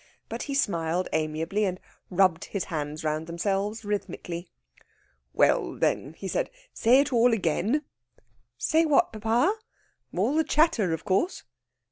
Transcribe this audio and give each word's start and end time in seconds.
But 0.29 0.41
he 0.49 0.55
smiled 0.55 1.09
amiably, 1.13 1.63
and 1.63 1.79
rubbed 2.09 2.45
his 2.45 2.63
hands 2.73 3.03
round 3.03 3.27
themselves 3.27 3.85
rhythmically. 3.85 4.49
"Well, 5.31 5.73
then!" 5.75 6.15
said 6.27 6.49
he. 6.51 6.59
"Say 6.73 6.99
it 7.01 7.13
all 7.13 7.31
again." 7.33 7.83
"Say 8.57 8.83
what, 8.83 9.13
papa?" 9.13 9.55
"All 10.17 10.35
the 10.35 10.43
chatter, 10.43 10.91
of 10.91 11.05
course." 11.05 11.43